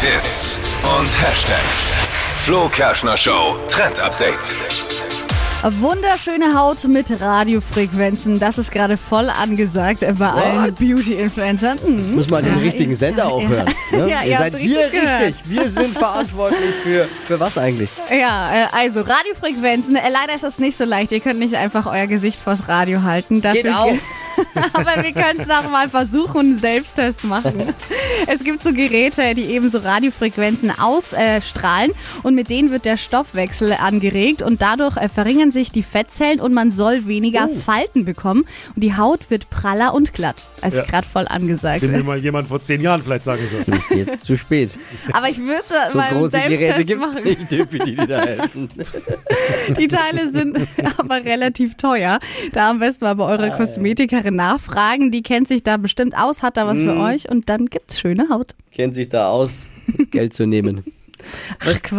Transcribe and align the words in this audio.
Hits 0.00 0.58
und 0.98 1.06
Hashtags. 1.22 1.92
Flo 2.44 2.68
Kerschner 2.68 3.16
Show 3.16 3.58
Trend 3.68 3.98
Update. 4.00 4.56
Wunderschöne 5.80 6.56
Haut 6.56 6.84
mit 6.84 7.20
Radiofrequenzen. 7.20 8.38
Das 8.38 8.58
ist 8.58 8.70
gerade 8.70 8.96
voll 8.96 9.28
angesagt 9.28 10.04
bei 10.18 10.28
allen 10.30 10.72
Beauty-Influencern. 10.74 11.78
Mhm. 11.84 12.14
Muss 12.14 12.30
man 12.30 12.44
den 12.44 12.58
richtigen 12.58 12.94
Sender 12.94 13.26
auch 13.26 13.42
hören. 13.46 13.66
Ne? 13.90 14.08
Ja, 14.08 14.22
Ihr 14.22 14.30
ihr 14.30 14.38
seid 14.38 14.54
richtig 14.54 14.90
gehört. 14.92 15.20
richtig. 15.20 15.34
Wir 15.46 15.68
sind 15.68 15.98
verantwortlich 15.98 16.74
für, 16.84 17.06
für 17.06 17.40
was 17.40 17.58
eigentlich? 17.58 17.90
Ja, 18.08 18.50
äh, 18.52 18.66
also 18.70 19.00
Radiofrequenzen. 19.00 19.96
Äh, 19.96 20.08
Leider 20.10 20.34
ist 20.36 20.44
das 20.44 20.58
nicht 20.60 20.78
so 20.78 20.84
leicht. 20.84 21.10
Ihr 21.10 21.20
könnt 21.20 21.40
nicht 21.40 21.56
einfach 21.56 21.86
euer 21.86 22.06
Gesicht 22.06 22.38
vors 22.40 22.68
Radio 22.68 23.02
halten. 23.02 23.42
Dafür 23.42 23.62
Geht 23.62 23.72
auch. 23.74 23.92
Aber 24.72 25.02
wir 25.02 25.12
können 25.12 25.40
es 25.40 25.50
auch 25.50 25.68
mal 25.70 25.88
versuchen 25.88 26.38
und 26.38 26.46
einen 26.46 26.58
Selbsttest 26.58 27.24
machen. 27.24 27.54
Es 28.26 28.44
gibt 28.44 28.62
so 28.62 28.72
Geräte, 28.72 29.34
die 29.34 29.44
eben 29.46 29.70
so 29.70 29.78
Radiofrequenzen 29.78 30.72
ausstrahlen 30.78 31.92
und 32.22 32.34
mit 32.34 32.50
denen 32.50 32.70
wird 32.70 32.84
der 32.84 32.96
Stoffwechsel 32.96 33.72
angeregt 33.72 34.42
und 34.42 34.62
dadurch 34.62 34.96
äh, 34.96 35.08
verringern 35.08 35.50
sich 35.50 35.72
die 35.72 35.82
Fettzellen 35.82 36.40
und 36.40 36.52
man 36.54 36.72
soll 36.72 37.06
weniger 37.06 37.48
Falten 37.48 38.04
bekommen 38.04 38.44
und 38.74 38.82
die 38.82 38.96
Haut 38.96 39.30
wird 39.30 39.50
praller 39.50 39.94
und 39.94 40.12
glatt. 40.14 40.36
Also 40.62 40.78
Ja. 40.78 40.84
gerade 40.84 41.06
voll 41.08 41.26
angesagt. 41.28 41.82
Wenn 41.82 41.92
mir 41.92 42.02
mal 42.04 42.18
jemand 42.18 42.48
vor 42.48 42.62
zehn 42.62 42.80
Jahren 42.80 43.02
vielleicht 43.02 43.24
sagen 43.24 43.42
soll. 43.50 43.98
Jetzt 43.98 44.24
zu 44.24 44.36
spät. 44.36 44.78
Aber 45.12 45.28
ich 45.28 45.38
würde 45.42 45.62
So 45.88 45.98
mal 45.98 46.10
große 46.12 46.38
Geräte 46.38 46.58
Selbsttest 46.58 46.86
gibt 46.88 47.04
es 47.04 47.10
machen. 47.12 47.24
nicht, 47.24 47.50
die 47.50 47.96
dir 47.96 48.06
da 48.06 48.20
helfen. 48.22 48.68
Die 49.78 49.88
Teile 49.88 50.30
sind 50.30 50.56
aber 50.98 51.16
relativ 51.24 51.76
teuer. 51.76 52.18
Da 52.52 52.70
am 52.70 52.78
besten 52.80 53.04
mal 53.04 53.14
bei 53.14 53.24
eurer 53.24 53.50
Kosmetikerin 53.50 54.36
nachfragen. 54.48 55.10
Die 55.10 55.22
kennt 55.22 55.48
sich 55.48 55.62
da 55.62 55.76
bestimmt 55.76 56.16
aus, 56.16 56.42
hat 56.42 56.56
da 56.56 56.66
was 56.66 56.78
für 56.78 56.96
euch 56.96 57.30
und 57.30 57.48
dann 57.48 57.66
gibt's 57.66 57.98
schöne 57.98 58.28
Haut. 58.30 58.54
Kennt 58.72 58.94
sich 58.94 59.08
da 59.08 59.30
aus, 59.30 59.66
Geld 60.10 60.34
zu 60.34 60.46
nehmen. 60.46 60.84
Ach 61.60 61.82
Quatsch. 61.82 61.98